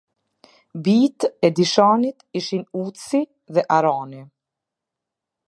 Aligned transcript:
Bijtë 0.87 1.29
e 1.47 1.51
Dishanit 1.59 2.25
ishin 2.41 2.65
Utsi 2.85 3.21
dhe 3.53 3.67
Arani. 3.79 4.23